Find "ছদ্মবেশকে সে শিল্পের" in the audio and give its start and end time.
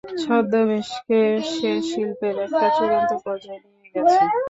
0.21-2.35